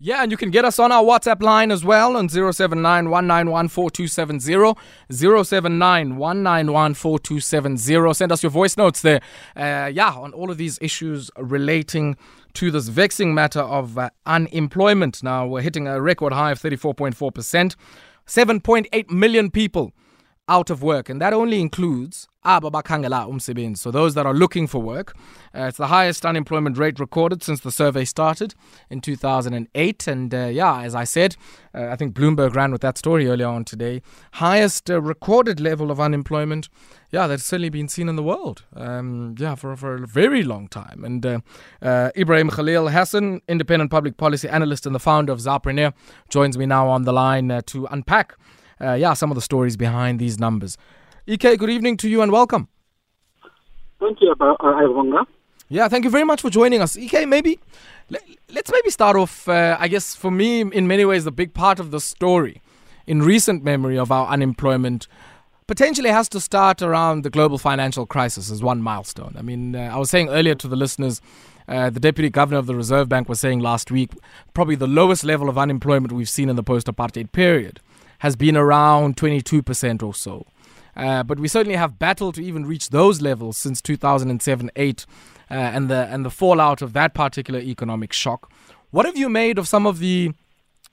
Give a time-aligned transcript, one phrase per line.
[0.00, 3.10] Yeah, and you can get us on our WhatsApp line as well on 079
[5.10, 6.14] 079
[8.14, 9.20] Send us your voice notes there.
[9.56, 12.16] Uh, yeah, on all of these issues relating
[12.54, 15.20] to this vexing matter of uh, unemployment.
[15.24, 17.74] Now, we're hitting a record high of 34.4%.
[18.24, 19.92] 7.8 million people
[20.48, 24.66] out of work, and that only includes aba bakhangela umsebenzi, so those that are looking
[24.66, 25.14] for work.
[25.54, 28.54] Uh, it's the highest unemployment rate recorded since the survey started
[28.88, 31.36] in 2008, and uh, yeah, as I said,
[31.74, 34.00] uh, I think Bloomberg ran with that story earlier on today.
[34.34, 36.68] Highest uh, recorded level of unemployment,
[37.10, 40.68] yeah, that's certainly been seen in the world, um, yeah, for, for a very long
[40.68, 41.04] time.
[41.04, 41.40] And uh,
[41.82, 45.92] uh, Ebrahim Khalil Hassen, independent public policy analyst and the founder of Zapreneur,
[46.30, 48.36] joins me now on the line to unpack
[48.80, 50.76] uh, yeah, some of the stories behind these numbers.
[51.26, 52.68] EK, good evening to you and welcome.
[54.00, 55.26] Thank you, Ayabonga.
[55.68, 56.96] Yeah, thank you very much for joining us.
[56.96, 57.58] EK, maybe
[58.08, 59.48] let, us maybe start off.
[59.48, 62.62] Uh, I guess for me, in many ways, the big part of the story
[63.06, 65.08] in recent memory of our unemployment
[65.66, 69.34] potentially has to start around the global financial crisis as one milestone.
[69.38, 71.20] I mean, uh, I was saying earlier to the listeners,
[71.68, 74.12] uh, the deputy governor of the Reserve Bank was saying last week,
[74.54, 77.80] probably the lowest level of unemployment we've seen in the post apartheid period
[78.18, 80.46] has been around 22% or so.
[80.96, 85.06] Uh, but we certainly have battled to even reach those levels since 2007 8
[85.50, 88.50] uh, and, the, and the fallout of that particular economic shock.
[88.90, 90.32] What have you made of some of the,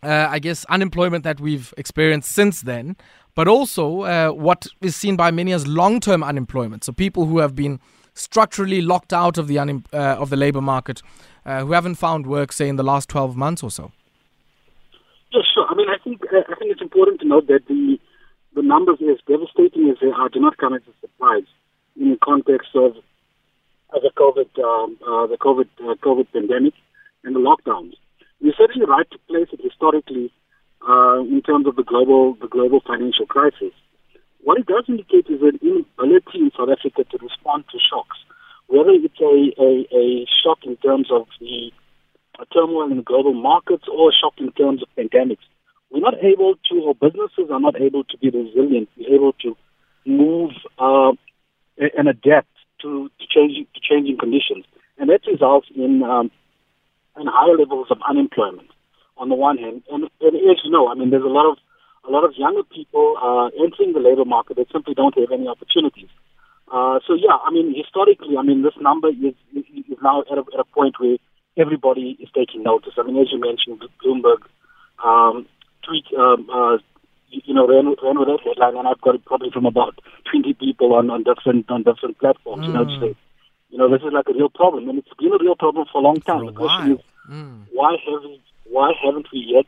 [0.03, 2.97] uh, I guess, unemployment that we've experienced since then,
[3.33, 6.83] but also uh, what is seen by many as long term unemployment?
[6.83, 7.79] So people who have been
[8.13, 11.01] structurally locked out of the, un- uh, of the labor market,
[11.45, 13.91] uh, who haven't found work, say, in the last 12 months or so?
[15.43, 15.65] Sure.
[15.67, 17.99] I mean, I think uh, I think it's important to note that the
[18.55, 21.47] the numbers, as devastating as they are, do not come as a surprise
[21.99, 22.95] in the context of
[23.91, 26.73] of the COVID um, uh, the COVID uh, COVID pandemic
[27.23, 27.93] and the lockdowns.
[28.39, 30.31] You're certainly right to place it historically
[30.87, 33.73] uh, in terms of the global the global financial crisis.
[34.43, 38.17] What it does indicate is an inability in South Africa to respond to shocks,
[38.67, 41.71] whether it's a, a, a shock in terms of the
[42.53, 45.45] turmoil in global markets or a shock in terms of pandemics.
[45.91, 49.55] We're not able to, or businesses are not able to be resilient, be able to
[50.05, 51.11] move uh,
[51.77, 52.49] and adapt
[52.81, 54.65] to, to, changing, to changing conditions.
[54.97, 56.31] And that results in, um,
[57.19, 58.69] in higher levels of unemployment
[59.17, 59.83] on the one hand.
[59.89, 61.57] And, and as you know, I mean, there's a lot of
[62.07, 65.47] a lot of younger people uh, entering the labor market that simply don't have any
[65.47, 66.09] opportunities.
[66.71, 70.43] Uh, so yeah, I mean, historically, I mean, this number is, is now at a,
[70.53, 71.17] at a point where
[71.57, 72.93] everybody is taking notice.
[72.97, 74.41] I mean, as you mentioned, Bloomberg
[75.03, 75.47] um,
[75.83, 76.77] tweet, um, uh,
[77.29, 79.99] you know, ran, ran with that headline, and I've got it probably from about
[80.31, 82.63] 20 people on, on different on different platforms.
[82.63, 82.67] Mm.
[82.67, 83.15] You know, to say,
[83.69, 85.99] you know, this is like a real problem, and it's been a real problem for
[85.99, 86.39] a long time.
[86.39, 86.99] For a the question is,
[87.29, 87.65] mm.
[87.71, 89.65] why haven't why haven't we yet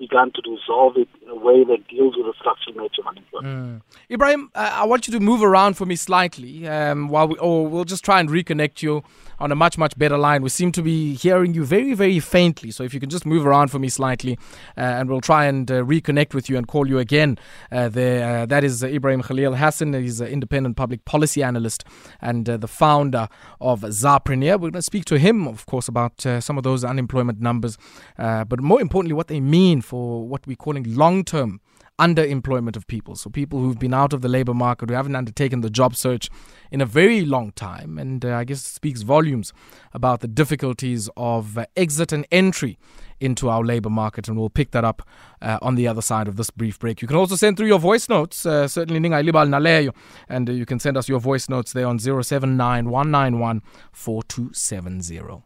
[0.00, 3.82] begun to resolve it in a way that deals with the structural nature of unemployment.
[4.08, 4.16] Mm.
[4.16, 7.66] Ebrahim, uh, I want you to move around for me slightly, um, while we, or
[7.66, 9.04] we'll just try and reconnect you
[9.40, 10.42] on a much much better line.
[10.42, 13.46] We seem to be hearing you very very faintly, so if you can just move
[13.46, 14.38] around for me slightly,
[14.76, 17.38] uh, and we'll try and uh, reconnect with you and call you again.
[17.72, 19.94] Uh, there, uh, that is Ebrahim Khalil Hassen.
[19.94, 21.84] He's an independent public policy analyst
[22.20, 23.28] and uh, the founder
[23.60, 24.52] of Zapreneur.
[24.52, 27.78] We're going to speak to him, of course, about some of those unemployment numbers,
[28.16, 31.60] but more importantly, what they mean for what we're calling long term
[32.00, 33.14] underemployment of people.
[33.14, 36.30] So, people who've been out of the labor market, who haven't undertaken the job search
[36.70, 37.98] in a very long time.
[37.98, 39.52] And uh, I guess speaks volumes
[39.92, 42.78] about the difficulties of uh, exit and entry
[43.20, 44.28] into our labor market.
[44.28, 45.06] And we'll pick that up
[45.42, 47.02] uh, on the other side of this brief break.
[47.02, 49.94] You can also send through your voice notes, uh, certainly Ninga Naleyo,
[50.28, 53.62] and uh, you can send us your voice notes there on 079 191
[53.92, 55.42] 4270.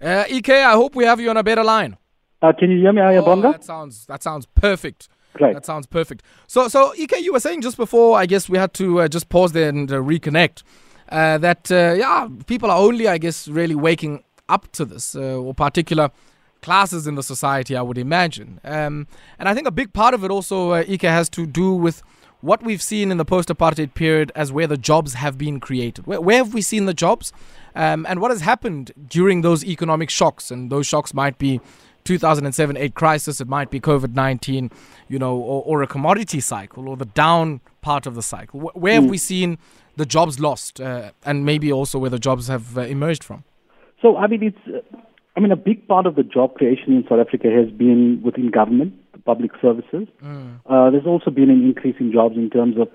[0.00, 1.96] Uh, EK, I hope we have you on a better line.
[2.46, 3.44] Uh, can you hear me, Ayabonga?
[3.46, 5.08] Oh, that sounds that sounds perfect.
[5.34, 5.54] Great.
[5.54, 6.22] That sounds perfect.
[6.46, 9.28] So, so EK, you were saying just before, I guess we had to uh, just
[9.28, 10.62] pause there and uh, reconnect.
[11.10, 15.38] Uh, that uh, yeah, people are only, I guess, really waking up to this, uh,
[15.38, 16.10] or particular
[16.62, 18.60] classes in the society, I would imagine.
[18.64, 19.06] Um,
[19.38, 22.02] and I think a big part of it also, uh, EK, has to do with
[22.40, 26.06] what we've seen in the post-apartheid period as where the jobs have been created.
[26.06, 27.32] Where, where have we seen the jobs?
[27.74, 30.50] Um, and what has happened during those economic shocks?
[30.50, 31.60] And those shocks might be
[32.06, 34.72] 2007-8 crisis, it might be COVID-19,
[35.08, 38.60] you know, or, or, a commodity cycle or the down part of the cycle.
[38.74, 39.10] Where have mm.
[39.10, 39.58] we seen
[39.96, 43.44] the jobs lost, uh, and maybe also where the jobs have uh, emerged from?
[44.02, 44.80] So, I mean, it's, uh,
[45.36, 48.50] I mean, a big part of the job creation in South Africa has been within
[48.50, 50.08] government, the public services.
[50.22, 50.60] Mm.
[50.66, 52.88] Uh, there's also been an increase in jobs in terms of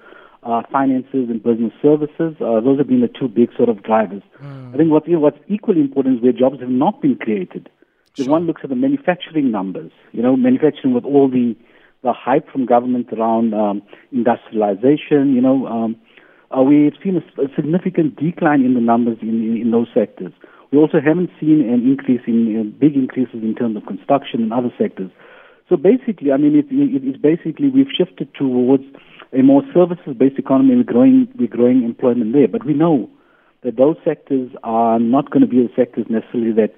[0.43, 2.35] uh, finances and business services.
[2.41, 4.23] Uh, those have been the two big sort of drivers.
[4.41, 4.73] Mm.
[4.73, 7.69] I think what's, what's equally important is where jobs have not been created.
[8.17, 8.31] If sure.
[8.31, 11.55] one looks at the manufacturing numbers, you know, manufacturing with all the,
[12.03, 13.81] the hype from government around um,
[14.11, 15.95] industrialization, you know, um,
[16.55, 20.33] uh, we've seen a, a, significant decline in the numbers in, in, in, those sectors.
[20.71, 24.51] We also haven't seen an increase in uh, big increases in terms of construction and
[24.51, 25.11] other sectors.
[25.69, 28.83] So basically, I mean, it, it, it's basically we've shifted towards
[29.31, 30.75] a more services-based economy.
[30.75, 33.09] We're growing, we're growing employment there, but we know
[33.63, 36.75] that those sectors are not going to be the sectors necessarily that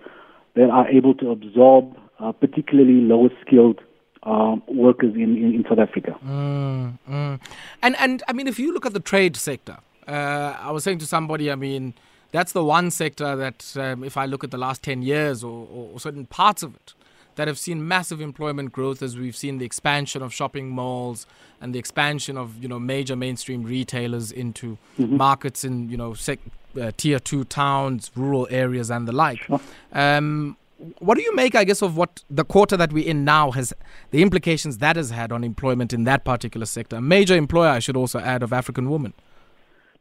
[0.55, 3.81] that are able to absorb uh, particularly lower skilled
[4.23, 6.15] uh, workers in, in, in, South Africa.
[6.25, 7.39] Mm, mm.
[7.81, 9.77] And and I mean, if you look at the trade sector,
[10.07, 11.93] uh, I was saying to somebody, I mean,
[12.31, 15.67] that's the one sector that, um, if I look at the last ten years or,
[15.69, 16.93] or, certain parts of it,
[17.35, 21.25] that have seen massive employment growth as we've seen the expansion of shopping malls
[21.59, 25.17] and the expansion of you know major mainstream retailers into mm-hmm.
[25.17, 26.39] markets in you know sec-
[26.79, 29.39] uh, tier two towns, rural areas, and the like.
[29.43, 29.59] Sure.
[29.91, 30.57] Um,
[30.99, 33.73] what do you make, I guess, of what the quarter that we're in now has
[34.11, 36.97] the implications that has had on employment in that particular sector?
[36.97, 39.13] A major employer, I should also add, of African women.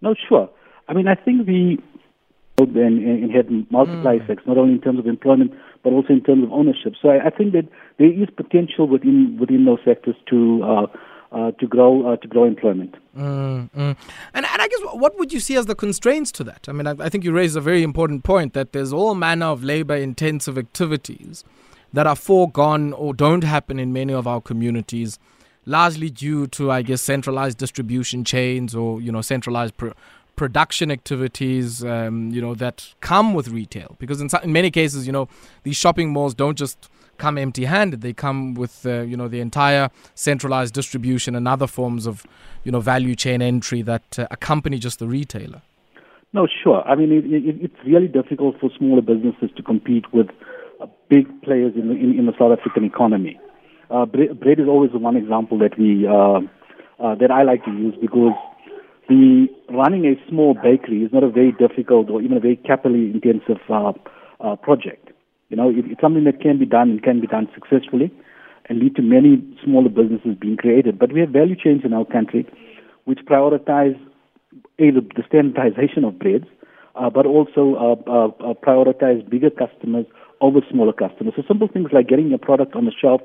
[0.01, 0.51] No, sure.
[0.89, 1.79] I mean, I think we
[2.59, 4.25] and, and had multiplier mm.
[4.25, 5.53] effects, not only in terms of employment,
[5.83, 6.95] but also in terms of ownership.
[7.01, 7.69] So I, I think that
[7.99, 10.87] there is potential within within those sectors to uh,
[11.33, 12.95] to grow uh, to grow employment.
[13.17, 13.97] Mm, mm.
[14.35, 16.69] And, and I guess what would you see as the constraints to that?
[16.69, 19.47] I mean, I, I think you raise a very important point that there's all manner
[19.47, 21.45] of labor intensive activities
[21.93, 25.19] that are foregone or don't happen in many of our communities,
[25.67, 29.77] largely due to, I guess, centralized distribution chains or you know centralized.
[29.77, 29.95] Pro-
[30.35, 33.97] production activities, um, you know, that come with retail.
[33.99, 35.29] Because in, in many cases, you know,
[35.63, 36.89] these shopping malls don't just
[37.19, 38.01] come empty-handed.
[38.01, 42.27] They come with uh, you know the entire centralized distribution and other forms of
[42.65, 45.63] you know value chain entry that uh, accompany just the retailer.
[46.33, 46.83] No, sure.
[46.83, 50.29] I mean, it, it, it's really difficult for smaller businesses to compete with
[50.81, 53.39] uh, big players in the, in, in, the South African economy.
[53.91, 56.41] Uh, bread is always the one example that we uh,
[57.05, 58.33] uh, that I like to use because
[59.09, 62.95] the running a small bakery is not a very difficult or even a very capital
[62.95, 63.59] intensive
[64.63, 65.12] project.
[65.53, 68.11] You know, it, it's something that can be done and can be done successfully
[68.71, 70.99] and lead to many smaller businesses being created.
[70.99, 72.49] But we have value chains in our country
[73.05, 74.01] which prioritize
[74.79, 76.47] a, the, standardization of breads,
[76.97, 80.07] uh, but also uh, uh, uh, prioritize bigger customers
[80.41, 81.35] over smaller customers.
[81.37, 83.21] So simple things like getting a product on the shelf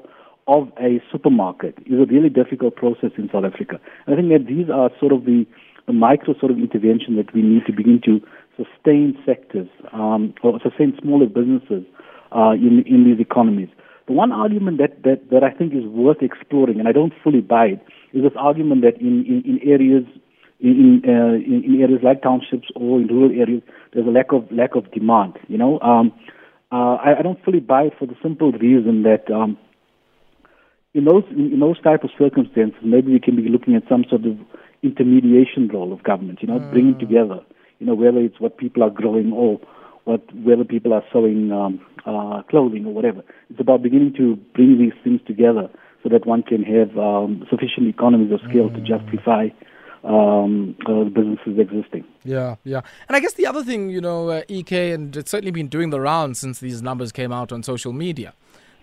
[0.48, 3.80] of a supermarket is a really difficult process in South Africa.
[4.06, 5.46] And I think that these are sort of the,
[5.86, 8.20] the micro sort of intervention that we need to begin to
[8.58, 11.86] sustain sectors um, or sustain smaller businesses
[12.32, 13.70] uh, in, in these economies.
[14.08, 17.42] The one argument that, that, that I think is worth exploring, and I don't fully
[17.42, 20.06] buy it, is this argument that in, in, in areas
[20.60, 23.62] in, uh, in, in areas like townships or in rural areas,
[23.94, 25.38] there's a lack of lack of demand.
[25.48, 26.12] You know, um,
[26.72, 29.58] uh, I, I don't fully buy it for the simple reason that um,
[30.94, 34.04] in those in, in those type of circumstances, maybe we can be looking at some
[34.10, 34.38] sort of
[34.82, 36.40] intermediation role of government.
[36.42, 36.72] You know, mm.
[36.72, 37.40] bringing together.
[37.80, 39.60] You know, whether it's what people are growing or
[40.08, 43.22] what whether people are sewing um, uh, clothing or whatever.
[43.50, 45.70] It's about beginning to bring these things together
[46.02, 48.76] so that one can have um, sufficient economies of scale mm.
[48.76, 49.50] to justify
[50.06, 52.06] um, uh, businesses existing.
[52.24, 52.82] Yeah, yeah.
[53.10, 55.90] And I guess the other thing, you know, uh, EK, and it's certainly been doing
[55.90, 58.34] the rounds since these numbers came out on social media,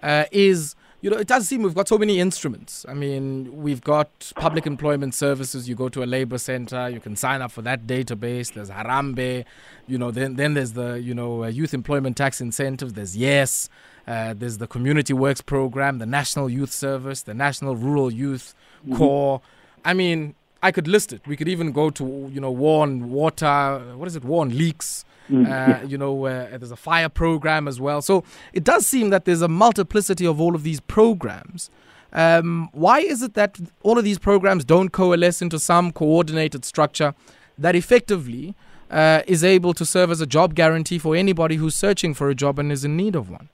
[0.03, 2.87] uh, is you know, it does seem we've got so many instruments.
[2.89, 5.69] I mean, we've got public employment services.
[5.69, 8.55] You go to a labor center, you can sign up for that database.
[8.55, 9.45] There's Harambee,
[9.87, 10.11] you know.
[10.11, 12.95] Then then there's the you know uh, youth employment tax incentives.
[12.95, 13.69] There's Yes.
[14.07, 18.97] Uh, there's the Community Works program, the National Youth Service, the National Rural Youth mm-hmm.
[18.97, 19.43] Corps.
[19.85, 20.35] I mean,
[20.69, 21.21] I could list it.
[21.27, 22.05] We could even go to
[22.35, 23.57] you know war on water.
[24.01, 24.25] What is it?
[24.25, 25.05] War on leaks.
[25.31, 28.01] Mm, uh, You know, uh, there's a fire program as well.
[28.03, 31.71] So it does seem that there's a multiplicity of all of these programs.
[32.13, 37.15] Um, why is it that all of these programs don't coalesce into some coordinated structure
[37.59, 38.55] that effectively
[38.91, 42.35] uh, is able to serve as a job guarantee for anybody who's searching for a
[42.35, 43.49] job and is in need of one?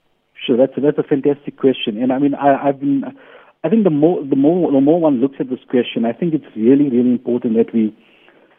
[0.45, 3.03] Sure, that's a, that's a fantastic question, and I mean I, I've been,
[3.63, 6.33] I think the more the more the more one looks at this question, I think
[6.33, 7.95] it's really really important that we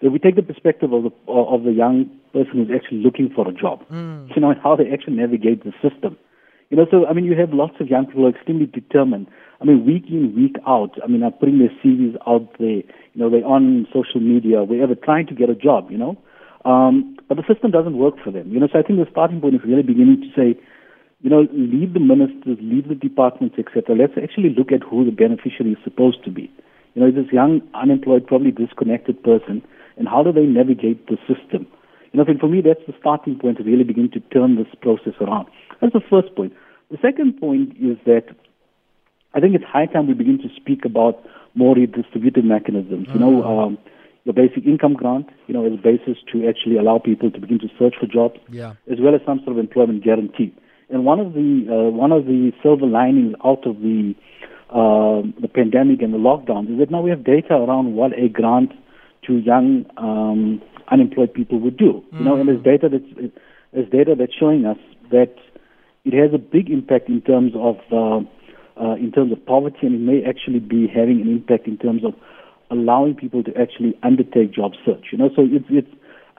[0.00, 3.48] if we take the perspective of the of the young person who's actually looking for
[3.48, 4.28] a job, mm.
[4.34, 6.16] you know, and how they actually navigate the system.
[6.70, 9.26] You know, so I mean, you have lots of young people who are extremely determined.
[9.60, 10.96] I mean, week in, week out.
[11.02, 12.82] I mean, are putting their CVs out there.
[13.12, 15.90] You know, they're on social media, wherever, trying to get a job.
[15.90, 16.16] You know,
[16.64, 18.50] um, but the system doesn't work for them.
[18.50, 20.58] You know, so I think the starting point is really beginning to say,
[21.22, 23.94] you know, leave the ministers, leave the departments, etc.
[23.94, 26.50] Let's actually look at who the beneficiary is supposed to be.
[26.94, 29.62] You know, is this young, unemployed, probably disconnected person,
[29.96, 31.66] and how do they navigate the system?
[32.12, 35.14] You know, for me, that's the starting point to really begin to turn this process
[35.20, 35.46] around.
[35.80, 36.52] That's the first point.
[36.90, 38.26] The second point is that
[39.32, 41.24] I think it's high time we begin to speak about
[41.54, 43.08] more redistributive mechanisms.
[43.14, 43.66] You know, mm.
[43.66, 43.78] um,
[44.24, 47.58] your basic income grant, you know, as a basis to actually allow people to begin
[47.60, 48.74] to search for jobs, yeah.
[48.90, 50.54] as well as some sort of employment guarantee.
[50.92, 54.14] And one of the uh, one of the silver linings out of the
[54.68, 58.28] uh, the pandemic and the lockdowns is that now we have data around what a
[58.28, 58.72] grant
[59.26, 62.04] to young um, unemployed people would do.
[62.12, 62.18] Mm.
[62.18, 63.32] You know, and there's data that's
[63.72, 64.76] there's data that's showing us
[65.10, 65.34] that
[66.04, 68.20] it has a big impact in terms of uh,
[68.78, 72.04] uh, in terms of poverty, and it may actually be having an impact in terms
[72.04, 72.12] of
[72.70, 75.06] allowing people to actually undertake job search.
[75.10, 75.88] You know, so it's it's.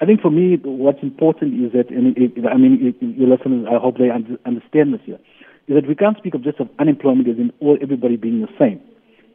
[0.01, 3.67] I think for me, what's important is that, and it, I mean, it, your listeners,
[3.69, 5.19] I hope they un- understand this here,
[5.67, 8.51] is that we can't speak of just of unemployment as in all everybody being the
[8.59, 8.81] same.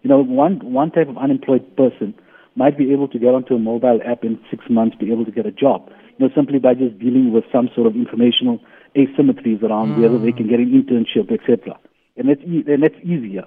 [0.03, 2.15] You know, one one type of unemployed person
[2.55, 5.31] might be able to get onto a mobile app in six months, be able to
[5.31, 5.88] get a job.
[6.19, 8.61] You know, simply by just dealing with some sort of informational
[8.97, 10.03] asymmetries around mm.
[10.03, 11.79] whether they can get an internship, etc.
[12.17, 13.45] And that's and that's easier.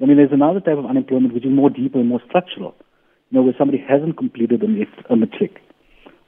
[0.00, 2.74] I mean, there's another type of unemployment which is more deeper and more structural.
[3.30, 5.58] You know, where somebody hasn't completed a, a matric,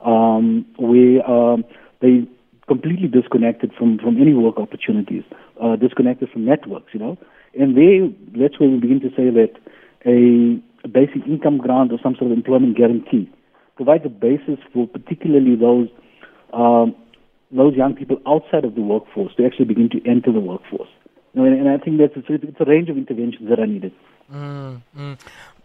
[0.01, 1.65] um, where um,
[2.01, 2.27] they
[2.67, 5.25] completely disconnected from from any work opportunities,
[5.63, 6.93] uh, disconnected from networks.
[6.93, 7.19] You know,
[7.59, 9.53] and they that's where we begin to say that
[10.07, 13.29] a basic income grant or some sort of employment guarantee
[13.77, 15.89] provides a basis for particularly those
[16.53, 16.95] um,
[17.51, 20.89] those young people outside of the workforce to actually begin to enter the workforce.
[21.33, 23.67] You know, and, and, I think that's it's, it's, a range of interventions that are
[23.67, 23.93] needed.
[24.33, 25.19] Mm, mm.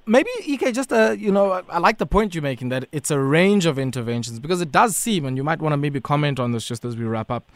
[0.05, 3.19] Maybe Ek, just uh, you know, I like the point you're making that it's a
[3.19, 6.51] range of interventions because it does seem, and you might want to maybe comment on
[6.51, 7.49] this just as we wrap up,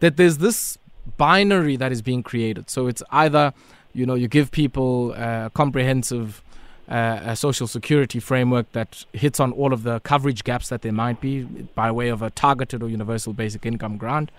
[0.00, 0.78] that there's this
[1.16, 2.68] binary that is being created.
[2.68, 3.54] So it's either
[3.94, 6.42] you know you give people a comprehensive
[6.88, 10.92] uh, a social security framework that hits on all of the coverage gaps that there
[10.92, 14.30] might be by way of a targeted or universal basic income grant,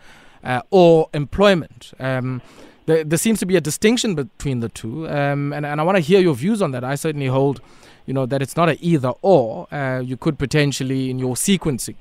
[0.43, 1.93] uh, or employment.
[1.99, 2.41] Um,
[2.85, 5.95] there, there, seems to be a distinction between the two, um, and, and I want
[5.95, 6.83] to hear your views on that.
[6.83, 7.61] I certainly hold,
[8.05, 9.67] you know, that it's not an either or.
[9.73, 11.95] Uh, you could potentially, in your sequencing,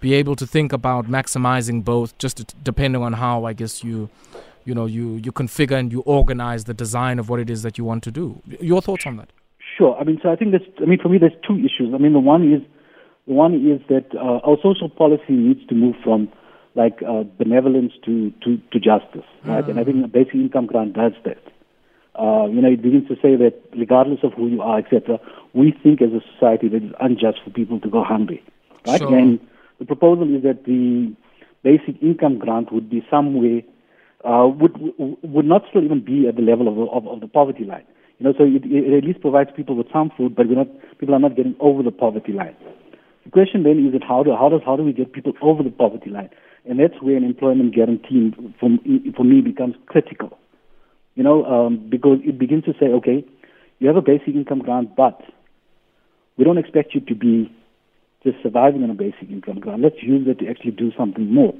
[0.00, 4.08] be able to think about maximizing both, just depending on how I guess you,
[4.64, 7.76] you know, you you configure and you organize the design of what it is that
[7.76, 8.40] you want to do.
[8.60, 9.28] Your thoughts on that?
[9.76, 9.96] Sure.
[9.98, 11.94] I mean, so I think there's, I mean, for me, there's two issues.
[11.94, 12.62] I mean, the one is,
[13.26, 16.28] the one is that uh, our social policy needs to move from
[16.74, 19.64] like uh, benevolence to, to, to justice, right?
[19.64, 19.70] Mm.
[19.70, 21.42] And I think the basic income grant does that.
[22.14, 25.18] Uh, you know, it begins to say that regardless of who you are, etc.,
[25.54, 28.42] we think as a society that it's unjust for people to go hungry,
[28.86, 29.00] right?
[29.00, 29.16] Sure.
[29.16, 29.40] And
[29.78, 31.14] the proposal is that the
[31.62, 33.64] basic income grant would be some way
[34.24, 34.76] uh, would
[35.22, 37.84] would not still even be at the level of, of, of the poverty line.
[38.20, 40.68] You know, so it, it at least provides people with some food, but we're not,
[40.98, 42.54] people are not getting over the poverty line.
[43.24, 45.62] The question then is that how do, how does, how do we get people over
[45.62, 46.28] the poverty line?
[46.68, 48.68] And that's where an employment guarantee for,
[49.16, 50.38] for me becomes critical.
[51.14, 53.24] You know, um, because it begins to say, okay,
[53.78, 55.22] you have a basic income grant, but
[56.36, 57.50] we don't expect you to be
[58.22, 59.80] just surviving on a basic income grant.
[59.80, 61.54] Let's use that to actually do something more.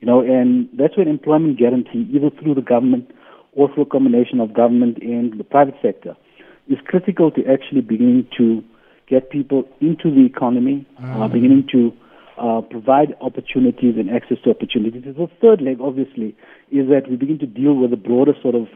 [0.00, 3.10] You know, and that's where employment guarantee, either through the government
[3.52, 6.16] or through a combination of government and the private sector,
[6.68, 8.62] is critical to actually beginning to
[9.08, 11.22] get people into the economy, mm-hmm.
[11.22, 11.92] uh, beginning to
[12.38, 15.02] uh, provide opportunities and access to opportunities.
[15.02, 16.36] The third leg, obviously,
[16.70, 18.68] is that we begin to deal with the broader sort of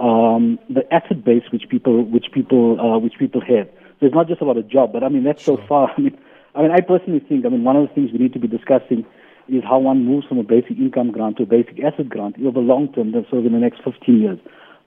[0.00, 3.68] um, the asset base which people which people uh, which people have.
[4.00, 5.58] So it's not just about a job, but I mean that's sure.
[5.58, 5.92] so far.
[5.96, 6.18] I mean,
[6.54, 7.44] I mean, I personally think.
[7.44, 9.04] I mean, one of the things we need to be discussing
[9.48, 12.52] is how one moves from a basic income grant to a basic asset grant over
[12.52, 14.38] the long term, so in the next 15 years.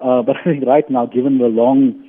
[0.01, 2.01] Uh, but I think right now, given the long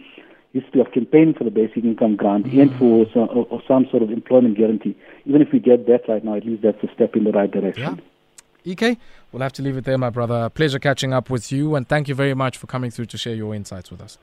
[0.53, 2.61] history of campaigning for the basic income grant mm-hmm.
[2.61, 6.25] and for some, or some sort of employment guarantee, even if we get that right
[6.25, 7.97] now, at least that's a step in the right direction.
[7.97, 8.73] Yeah.
[8.73, 8.99] EK,
[9.31, 10.49] we'll have to leave it there, my brother.
[10.50, 13.35] Pleasure catching up with you, and thank you very much for coming through to share
[13.35, 14.19] your insights with us.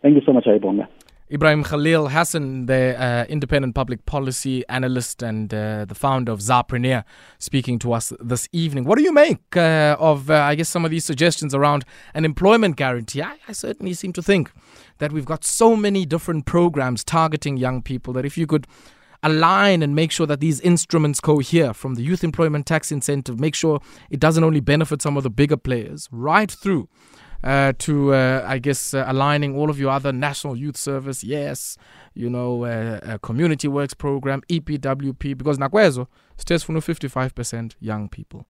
[0.00, 0.86] Thank you so much, Ayabonga.
[1.32, 7.04] Ebrahim Khalil Hassen, the uh, independent public policy analyst and uh, the founder of Zapreneur,
[7.38, 8.82] speaking to us this evening.
[8.82, 11.84] What do you make uh, of, uh, I guess, some of these suggestions around
[12.14, 13.22] an employment guarantee?
[13.22, 14.50] I, I, certainly seem to think
[14.98, 18.66] that we've got so many different programs targeting young people that if you could
[19.22, 23.54] align and make sure that these instruments cohere from the youth employment tax incentive, make
[23.54, 26.88] sure it doesn't only benefit some of the bigger players, right through
[27.42, 31.76] uh, to, uh, I guess, uh, aligning all of your other National Youth Service, yes,
[32.14, 36.06] you know, uh, Community Works Program, EPWP, because Nakwezo
[36.36, 38.46] stays for 55% young people.